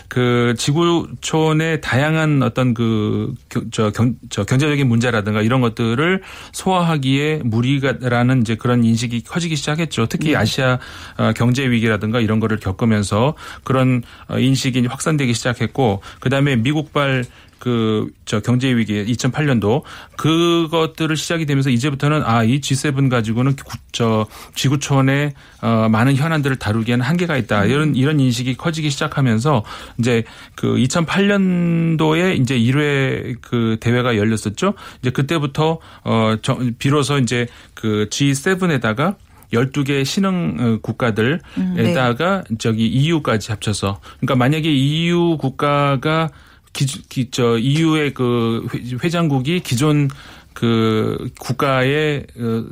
[0.07, 3.91] 그 지구촌의 다양한 어떤 그저
[4.29, 10.07] 저 경제적인 문제라든가 이런 것들을 소화하기에 무리가라는 이제 그런 인식이 커지기 시작했죠.
[10.07, 10.79] 특히 아시아
[11.17, 17.23] 어, 경제 위기라든가 이런 거를 겪으면서 그런 어, 인식이 확산되기 시작했고 그다음에 미국발
[17.59, 19.83] 그저 경제 위기 2008년도
[20.15, 27.03] 그것들을 시작이 되면서 이제부터는 아 이 G7 가지고는 구- 저 지구촌의 어 많은 현안들을 다루기에는
[27.03, 27.65] 한계가 있다.
[27.65, 29.65] 이런 이런 인식이 커지기 시작하면서
[29.97, 30.23] 이제
[30.55, 34.73] 그 2008년도에 이제 1회 그 대회가 열렸었죠.
[35.01, 39.15] 이제 그때부터 어 저- 비로소 이제 그 G7에다가
[39.53, 46.29] 12개 신흥 어, 국가들에다가 저기 EU까지 합쳐서 그러니까 만약에 EU 국가가
[46.73, 50.09] 기, 기, 저 EU의 그 회- 회장국이 기존
[50.53, 52.65] 그 국가에 어,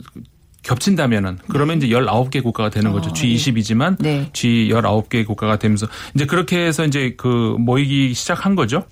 [0.63, 3.09] 겹친다면은 그러면 이제 19개 국가가 되는 거죠.
[3.11, 4.29] G20이지만 네.
[4.33, 8.83] G19개 국가가 되면서 이제 그렇게 해서 이제 그 모이기 시작한 거죠.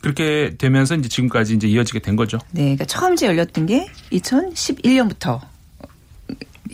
[0.00, 2.38] 그렇게 되면서 이제 지금까지 이제 이어지게 된 거죠.
[2.52, 5.40] 네, 그러니까 처음 이제 열렸던 게 2011년부터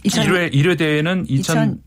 [0.04, 1.26] 1회 1회 대회는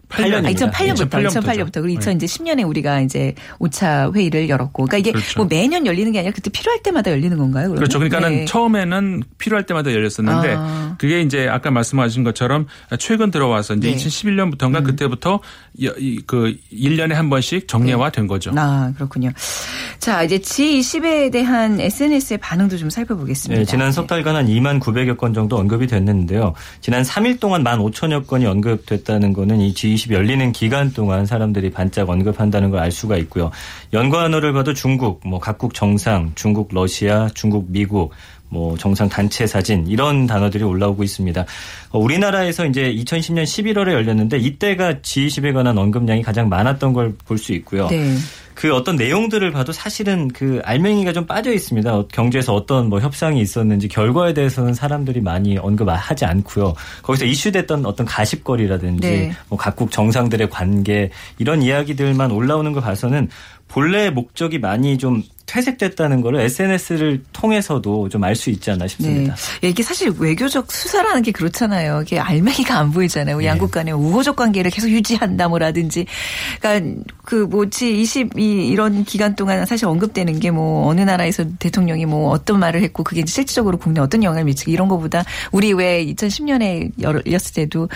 [0.10, 5.40] 2008년 아, 2008년부터 2008년부터 그리고 2010년에 우리가 이제 5차 회의를 열었고 그러니까 이게 그렇죠.
[5.40, 7.64] 뭐 매년 열리는 게 아니라 그때 필요할 때마다 열리는 건가요?
[7.70, 7.76] 그러면?
[7.78, 8.00] 그렇죠.
[8.00, 8.46] 그러니까는 네.
[8.46, 10.96] 처음에는 필요할 때마다 열렸었는데 아.
[11.00, 12.68] 그게 이제 아까 말씀하신 것처럼
[13.00, 13.96] 최근 들어와서 이제 네.
[13.98, 15.40] 2011년부터인가 그때부터
[15.84, 18.52] 여- 이- 그 1년에 한 번씩 정례화된 거죠.
[18.56, 19.32] 아, 그렇군요.
[20.00, 23.60] 자, 이제 G20에 대한 SNS의 반응도 좀 살펴보겠습니다.
[23.60, 26.54] 네, 지난 석 달간 한 2만 900여 건 정도 언급이 됐는데요.
[26.82, 32.10] 지난 3일 동안 1만 5천여 건이 언급됐다는 거는 이 G20 열리는 기간 동안 사람들이 반짝
[32.10, 33.50] 언급한다는 걸 알 수가 있고요.
[33.94, 38.12] 연관어를 봐도 중국, 뭐 각국 정상, 중국 러시아, 중국 미국,
[38.50, 41.46] 뭐 정상 단체 사진 이런 단어들이 올라오고 있습니다.
[41.90, 47.54] 어, 우리나라에서 이제 2010년 11월에 열렸는데 이때가 G20에 관한 언급량이 가장 많았던 걸 볼 수
[47.54, 47.88] 있고요.
[47.90, 48.16] 네.
[48.56, 51.94] 그 어떤 내용들을 봐도 사실은 그 알맹이가 좀 빠져 있습니다.
[51.94, 56.74] 어, 경제에서 어떤 뭐 협상이 있었는지 결과에 대해서는 사람들이 많이 언급하지 않고요.
[57.04, 59.32] 거기서 이슈됐던 어떤 가십거리라든지 네.
[59.50, 63.30] 뭐 각국 정상들의 관계 이런 이야기들만 올라오는 걸 봐서는
[63.68, 68.88] 본래 목적이 많이 좀 퇴색됐다는 거를 SNS를 통해서도 좀 알 수 있지 않나 네.
[68.88, 69.36] 싶습니다.
[69.64, 72.02] 예, 이게 사실 외교적 수사라는 게 그렇잖아요.
[72.02, 73.44] 이게 알맹이가 안 보이잖아요.
[73.46, 76.06] 양국 간의 우호적 관계를 계속 유지한다 뭐라든지.
[76.60, 82.30] 그러니까 그 뭐지 20이 이런 기간 동안 사실 언급되는 게 뭐 어느 나라에서 대통령이 뭐
[82.30, 86.92] 어떤 말을 했고 그게 이제 실질적으로 국내에 어떤 영향을 미치고 이런 거보다 우리 왜 2010년에
[87.02, 87.90] 열렸을 때도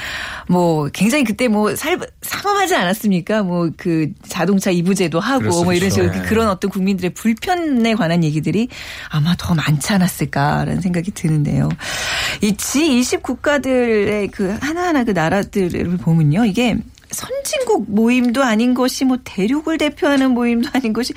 [0.47, 3.43] 뭐 굉장히 그때 뭐 살, 상험하지 않았습니까?
[3.43, 6.29] 뭐 그 자동차 이부제도 하고 뭐 이런 식으로 그랬었죠.
[6.29, 8.67] 그런 어떤 국민들의 불 편에 관한 얘기들이
[9.09, 11.69] 아마 더 많지 않았을까라는 생각이 드는데요.
[12.41, 16.45] 이 G20 국가들의 그 하나하나 그 나라들을 보면요.
[16.45, 16.77] 이게
[17.11, 21.13] 선진국 모임도 아닌 것이 뭐 대륙을 대표하는 모임도 아닌 것이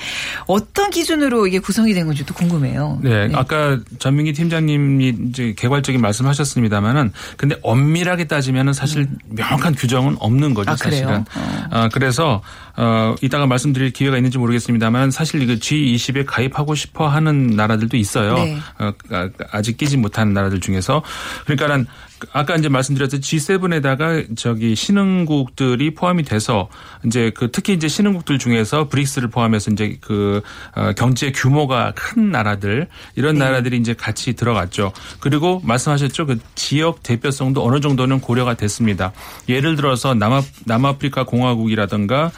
[0.46, 3.00] 어떤 기준으로 이게 구성이 된 건지도 궁금해요.
[3.02, 10.70] 네, 아까 전민기 팀장님이 이제 개괄적인 말씀하셨습니다만은 근데 엄밀하게 따지면은 사실 명확한 규정은 없는 거죠,
[10.70, 10.72] 음.
[10.72, 10.76] 아?
[10.76, 11.24] 사실은.
[11.70, 12.42] 아, 그래서
[12.76, 18.34] 어 이따가 말씀드릴 기회가 있는지 모르겠습니다만 사실 그 G20에 가입하고 싶어 하는 나라들도 있어요.
[18.34, 18.58] 네.
[18.78, 21.02] 어, 아- 아직 끼지 못한 나라들 중에서
[21.44, 21.86] 그러니까는
[22.32, 26.68] 아까 이제 말씀드렸듯이 G7에다가 저기 신흥국들이 포함이 돼서
[27.04, 30.40] 이제 그 특히 이제 신흥국들 중에서 브릭스를 포함해서 이제 그
[30.76, 34.92] 어, 경제 규모가 큰 나라들 이런 나라들이 이제 같이 들어갔죠.
[35.20, 36.26] 그리고 말씀하셨죠.
[36.26, 39.12] 그 지역 대표성도 어느 정도는 고려가 됐습니다.
[39.48, 42.30] 예를 들어서 남아 남아프리카 공화국이라든가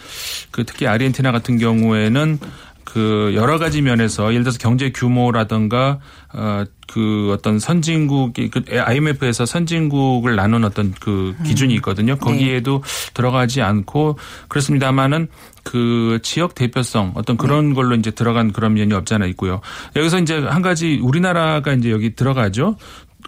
[0.51, 2.39] 그 특히 아르헨티나 같은 경우에는
[2.85, 5.99] 그 여러 가지 면에서 예를 들어서 경제 규모라든가
[6.33, 12.17] 어그 어떤 선진국이 그 IMF에서 선진국을 나눈 어떤 그 기준이 있거든요.
[12.17, 12.83] 거기에도
[13.15, 15.29] 들어가지 않고 그렇습니다만은
[15.65, 19.61] 그 지역 대표성 어떤 그런 걸로 이제 들어간 그런 면이 없지 않아 있고요.
[19.97, 22.77] 여기서 이제 한 가지 우리나라가 이제 여기 들어가죠.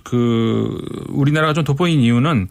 [0.02, 0.78] 그
[1.08, 2.48] 우리나라가 좀 돋보인 이유는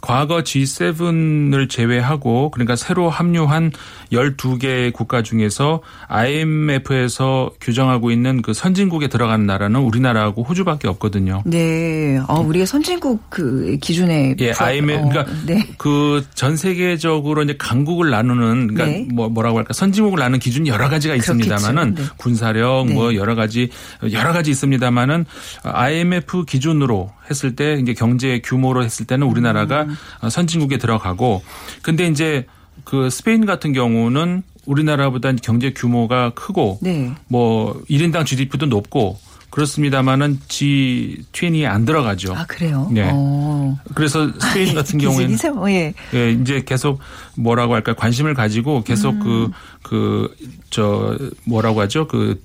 [0.00, 3.72] 과거 G7을 제외하고 그러니까 새로 합류한
[4.12, 11.42] 12개 국가 중에서 IMF에서 규정하고 있는 그 선진국에 들어가는 나라는 우리나라하고 호주밖에 없거든요.
[11.46, 12.18] 네.
[12.28, 15.66] 어, 우리가 선진국 그 기준에 예, IMF 어, 그러니까 네.
[15.78, 19.08] 그전 세계적으로 이제 강국을 나누는 그러니까 네.
[19.12, 21.94] 뭐 뭐라고 할까 선진국을 나누는 기준이 여러 가지가 있습니다만은.
[21.94, 22.02] 네.
[22.16, 22.94] 군사력 네.
[22.94, 23.70] 뭐 여러 가지
[24.12, 25.24] 여러 가지 있습니다만은
[25.62, 26.87] IMF 기준으로
[27.30, 30.28] 했을 때 이제 경제 규모로 했을 때는 우리나라가 음.
[30.30, 31.42] 선진국에 들어가고
[31.82, 32.46] 근데 이제
[32.84, 37.12] 그 스페인 같은 경우는 우리나라보다 경제 규모가 크고 네.
[37.28, 39.18] 뭐 1인당 GDP도 높고
[39.50, 42.34] 그렇습니다만은 G20에 안 들어가죠.
[42.34, 42.88] 아, 그래요?
[42.92, 43.08] 네.
[43.10, 43.78] 어.
[43.94, 45.36] 그래서 스페인 같은 경우에는
[45.68, 45.94] 예.
[46.14, 47.00] 예, 이제 계속
[47.34, 49.52] 뭐라고 할까 관심을 가지고 계속 음.
[49.82, 50.36] 그그
[50.70, 52.42] 저 뭐라고 하죠 그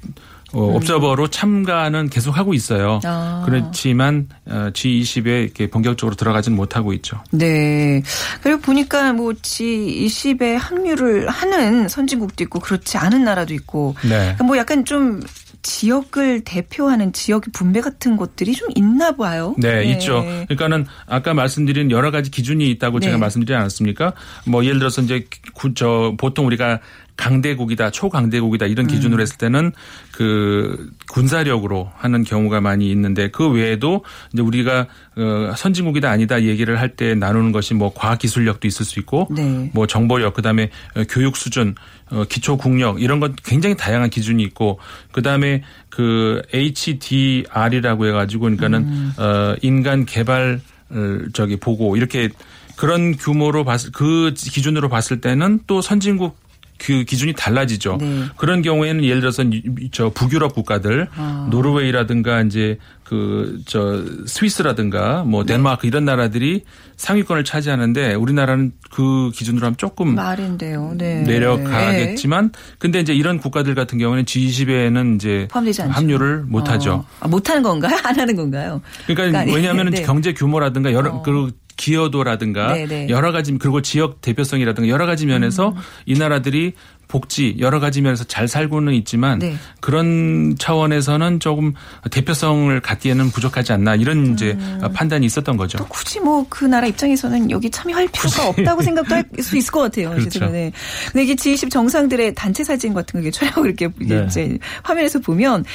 [0.53, 2.95] 어, 옵저버로 참가는 계속 하고 있어요.
[3.03, 3.07] 음.
[3.09, 3.43] 아.
[3.45, 7.17] 그렇지만 어, G20에 이렇게 본격적으로 들어가지는 못하고 있죠.
[7.31, 8.01] 네.
[8.41, 14.09] 그리고 보니까 뭐 G20에 합류를 하는 선진국도 있고 그렇지 않은 나라도 있고 네.
[14.09, 15.21] 그러니까 뭐 약간 좀
[15.65, 19.55] 지역을 대표하는 지역 분배 같은 것들이 좀 있나 봐요.
[19.57, 20.21] 네, 있죠.
[20.21, 23.05] 그러니까는 아까 말씀드린 여러 가지 기준이 있다고 네.
[23.05, 24.11] 제가 말씀드리지 않았습니까?
[24.45, 26.79] 뭐 예를 들어서 이제 구- 저 보통 우리가
[27.17, 29.71] 강대국이다, 초강대국이다 이런 기준으로 했을 때는
[30.11, 36.93] 그 군사력으로 하는 경우가 많이 있는데 그 외에도 이제 우리가 어 선진국이다 아니다 얘기를 할
[36.95, 39.69] 때 나누는 것이 뭐 과학 기술력도 있을 수 있고 네.
[39.73, 41.75] 뭐 정보력 그다음에 어, 교육 수준
[42.09, 44.79] 어, 기초 국력 이런 건 굉장히 다양한 기준이 있고
[45.11, 49.13] 그다음에 그 HDR이라고 해 가지고 그러니까는 음.
[49.17, 52.29] 어 인간 개발 어, 저기 보고 이렇게
[52.75, 56.37] 그런 규모로 봤을 그 기준으로 봤을 때는 또 선진국
[56.83, 57.97] 그 기준이 달라지죠.
[57.99, 58.23] 네.
[58.35, 61.47] 그런 경우에는 예를 들어서 이- 저 북유럽 국가들 아.
[61.49, 65.53] 노르웨이라든가 이제 그 저 스위스라든가 뭐 네.
[65.53, 66.63] 덴마크 이런 나라들이
[66.97, 70.93] 상위권을 차지하는데 우리나라는 그 기준으로 하면 조금 말인데요.
[70.97, 71.21] 네.
[71.21, 75.47] 내려가겠지만 근데 이제 이런 국가들 같은 경우는 G20에는 이제.
[75.89, 76.93] 합류를 못 하죠.
[76.93, 77.05] 어.
[77.19, 77.97] 아, 못 하는 건가요?
[78.03, 78.81] 안 하는 건가요?
[79.05, 80.01] 그러니까 아니, 왜냐하면 네.
[80.03, 81.21] 경제 규모라든가 여러 어.
[81.23, 83.07] 그리고 기여도라든가 네, 네.
[83.09, 85.75] 여러 가지 그리고 지역 대표성이라든가 여러 가지 면에서 음.
[86.05, 86.73] 이 나라들이
[87.13, 89.55] 복지 여러 가지 면에서 잘 살고는 있지만 네.
[89.81, 91.73] 그런 차원에서는 조금
[92.09, 94.81] 대표성을 갖기에는 부족하지 않나 이런 이제 음.
[94.95, 95.77] 판단이 있었던 거죠.
[95.77, 99.81] 또 굳이 뭐 그 나라 입장에서는 여기 참여할 필요가 없다고 생각도 할 수 있을 것
[99.81, 100.09] 같아요.
[100.09, 100.39] 제 그렇죠.
[100.39, 100.71] 생각에.
[101.11, 104.25] 근데 이게 G20 정상들의 단체 사진 같은 거 촬영을 이렇게 네.
[104.27, 105.65] 이제 화면에서 보면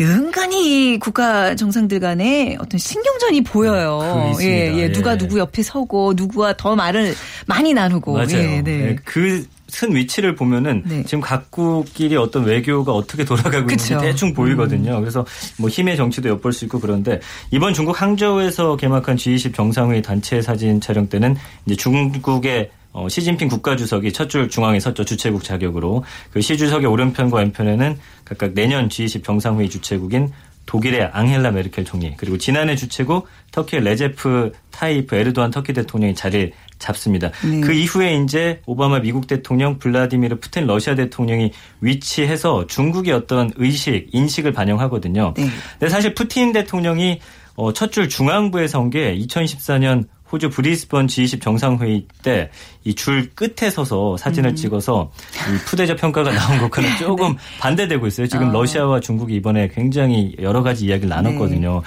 [0.00, 4.34] 은근히 이 국가 정상들 간에 어떤 신경전이 보여요.
[4.36, 4.44] 그.
[4.44, 4.78] 예, 예.
[4.78, 4.92] 예.
[4.92, 7.14] 누가 누구 옆에 서고 누구와 더 말을
[7.46, 8.12] 많이 나누고.
[8.12, 8.32] 맞아요.
[8.32, 8.96] 예, 네.
[9.04, 11.02] 그 선 위치를 보면은 네.
[11.04, 13.94] 지금 각국끼리 어떤 외교가 어떻게 돌아가고 있는지 그쵸.
[13.96, 14.00] 음.
[14.00, 15.00] 대충 보이거든요.
[15.00, 15.24] 그래서
[15.58, 20.80] 뭐 힘의 정치도 엿볼 수 있고 그런데 이번 중국 항저우에서 개막한 G20 정상회의 단체 사진
[20.80, 26.02] 촬영 때는 이제 중국의 어, 시진핑 국가주석이 첫 줄 중앙에 섰죠 주최국 자격으로
[26.32, 30.30] 그 시 주석의 오른편과 왼편에는 각각 내년 G20 정상회의 주최국인
[30.66, 37.30] 독일의 앙헬라 메르켈 총리 그리고 지난해 주최국 터키의 레제프 타이프 에르도안 터키 대통령이 자리를 잡습니다.
[37.42, 37.60] 네.
[37.60, 44.52] 그 이후에 이제 오바마 미국 대통령, 블라디미르 푸틴 러시아 대통령이 위치해서 중국의 어떤 의식, 인식을
[44.52, 45.32] 반영하거든요.
[45.36, 45.46] 네.
[45.78, 47.20] 근데 사실 푸틴 대통령이
[47.54, 52.50] 어, 첫줄 중앙부에서 온 게 2014년 호주 브리스번 G20 정상회의 때
[52.84, 54.56] 이 줄 끝에 서서 사진을 음.
[54.56, 55.10] 찍어서
[55.52, 58.26] 이 푸대접 평가가 나온 것과는 조금 반대되고 있어요.
[58.28, 58.50] 지금 네.
[58.50, 58.52] 아.
[58.52, 61.82] 러시아와 중국이 이번에 굉장히 여러 가지 이야기를 나눴거든요.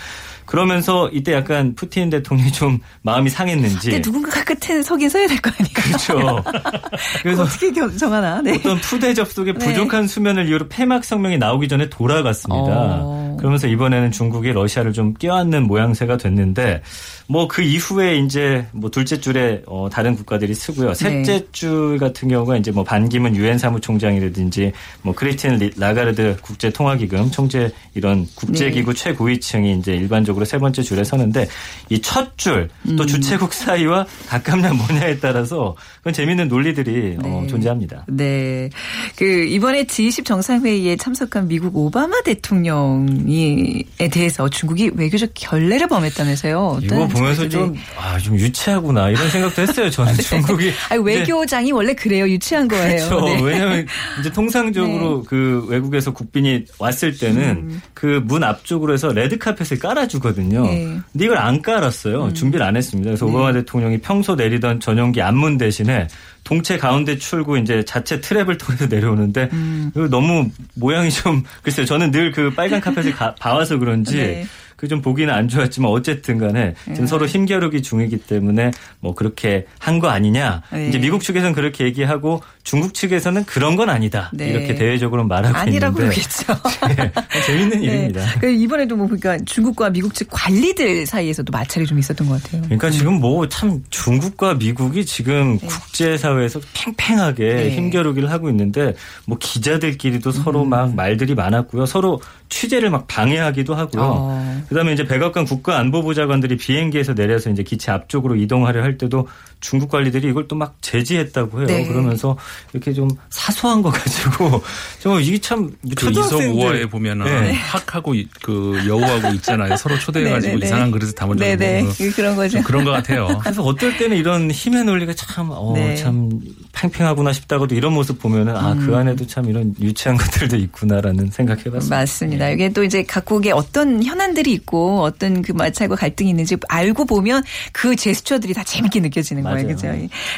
[0.45, 5.51] 그러면서 이때 약간 푸틴 대통령이 좀 마음이 상했는지 근데 누군가가 끝에 서긴 서야 될 거
[5.57, 5.73] 아니에요.
[5.73, 6.43] 그렇죠.
[7.21, 8.41] 그래서 어떻게 겨- 정하나?
[8.41, 8.55] 네.
[8.55, 9.65] 어떤 푸대접 속에 네.
[9.67, 12.63] 부족한 수면을 이유로 폐막 성명이 나오기 전에 돌아갔습니다.
[13.03, 13.18] 어.
[13.39, 16.81] 그러면서 이번에는 중국이 러시아를 좀 껴안는 모양새가 됐는데
[17.27, 20.93] 뭐 그 이후에 이제 뭐 둘째 줄에 어 다른 국가들이 서고요.
[20.93, 21.47] 셋째 네.
[21.51, 24.71] 줄 같은 경우가 이제 뭐 반기문 유엔 사무총장이라든지
[25.01, 28.99] 뭐 크리스틴 리- 라가르드 국제통화기금 총재 이런 국제기구 네.
[29.03, 31.47] 최고위층이 이제 일반적으로 세 번째 줄에 서는데
[31.89, 32.95] 이 첫줄 음.
[32.95, 37.47] 또 주최국 사이와 가깝냐 뭐냐에 따라서 그건 재밌는 논리들이 어, 네.
[37.47, 38.05] 존재합니다.
[38.07, 38.69] 네.
[39.15, 46.79] 그, 이번에 G20 정상회의에 참석한 미국 오바마 대통령 이에 대해서 중국이 외교적 결례를 범했다면서요.
[46.81, 50.71] 이거 보면서 좀, 아, 좀 유치하구나, 이런 생각도 했어요, 저는 중국이.
[50.89, 52.27] 아니, 외교장이 원래 그래요.
[52.27, 53.07] 유치한 거예요.
[53.09, 53.25] 그렇죠.
[53.25, 53.41] 네.
[53.41, 53.85] 왜냐하면
[54.19, 60.63] 이제 통상적으로 그 외국에서 국빈이 왔을 때는 그문 앞쪽으로 해서 레드카펫을 깔아주거든요.
[60.63, 60.99] 네.
[61.11, 62.33] 근데 이걸 안 깔았어요.
[62.33, 63.09] 준비를 안 했습니다.
[63.09, 66.07] 그래서 오바마 대통령이 평소 내리던 전용기 앞문 대신에
[66.49, 69.49] 동체 가운데 출구 이제 자체 트랩을 통해서 내려오는데
[69.95, 71.85] 이거 너무 모양이 좀 글쎄요.
[71.85, 74.47] 저는 늘 그 빨간 카펫을 가- 봐와서 그런지 네.
[74.79, 79.99] 그 좀 보기는 안 좋았지만 어쨌든 간에 지금 서로 힘겨루기 중이기 때문에 뭐 그렇게 한
[79.99, 80.61] 거 아니냐.
[80.71, 80.87] 네.
[80.87, 84.31] 이제 미국 측에서는 그렇게 얘기하고 중국 측에서는 그런 건 아니다.
[84.33, 84.47] 네.
[84.49, 86.53] 이렇게 대외적으로 말하고 아니라고 있는데 그러겠죠.
[87.13, 88.25] 네, 재밌는 일입니다.
[88.39, 92.61] 그 이번에도 뭐 보니까 중국과 미국 측 관리들 사이에서도 마찰이 좀 있었던 것 같아요.
[92.63, 97.69] 그러니까 지금 뭐 참 중국과 미국이 지금 국제사회에서 팽팽하게 네.
[97.71, 98.93] 힘겨루기를 하고 있는데
[99.25, 100.69] 뭐 기자들끼리도 서로 음.
[100.69, 101.85] 막 말들이 많았고요.
[101.85, 104.01] 서로 취재를 막 방해하기도 하고요.
[104.03, 104.63] 어.
[104.69, 109.27] 그다음에 이제 백악관 국가안보보좌관들이 비행기에서 내려서 이제 기체 앞쪽으로 이동하려 할 때도
[109.61, 111.67] 중국 관리들이 이걸 또 막 제지했다고 해요.
[111.67, 111.85] 네.
[111.87, 112.35] 그러면서
[112.73, 114.61] 이렇게 좀 사소한 거 가지고
[114.99, 117.53] 좀 이게 참 그 이석 우화에 보면은 네.
[117.53, 119.77] 학하고 이- 그 여우하고 있잖아요.
[119.77, 120.65] 서로 초대해가지고 네네네.
[120.65, 121.83] 이상한 그릇에 담아주는 네네.
[121.85, 121.93] 거.
[122.15, 122.53] 그런 거죠.
[122.57, 123.27] 좀 그런 것 같아요.
[123.41, 125.95] 그래서 어떨 때는 이런 힘의 논리가 참, 어, 네.
[125.95, 126.29] 참
[126.73, 131.95] 팽팽하구나 싶다가도 이런 모습 보면은 아그 안에도 참 이런 유치한 것들도 있구나라는 생각해봤습니다.
[131.95, 132.38] 맞습니다.
[132.51, 137.95] 이게 또 이제 각국에 어떤 현안들이 있고 어떤 그 마찰과 갈등이 있는지 알고 보면 그
[137.95, 139.67] 제스처들이 다 재밌게 느껴지는 거예요.
[139.67, 139.87] 그죠?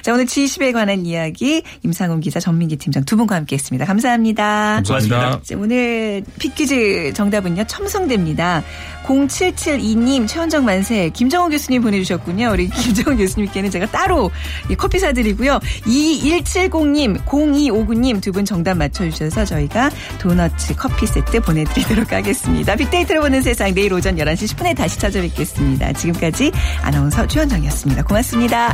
[0.01, 3.85] 자, 오늘 G20에 관한 이야기 임상훈 기자, 전민기 팀장 두 분과 함께 했습니다.
[3.85, 4.81] 감사합니다.
[4.83, 5.39] 감사합니다.
[5.57, 7.65] 오늘 픽퀴즈 정답은요.
[7.65, 8.63] 첨성대입니다.
[9.05, 12.49] 0772님 최원정 만세 김정호 교수님 보내주셨군요.
[12.51, 14.31] 우리 김정호 교수님께는 제가 따로
[14.69, 15.59] 이 커피 사드리고요.
[15.85, 22.75] 2170님 0259님 두 분 정답 맞춰주셔서 저희가 도너츠 커피 세트 보내드 리도록 하겠습니다.
[22.75, 25.93] 빅데이터로 보는 세상 내일 오전 11시 10분에 다시 찾아뵙겠습니다.
[25.93, 26.51] 지금까지
[26.81, 28.03] 아나운서 최원정이었습니다.
[28.03, 28.73] 고맙습니다.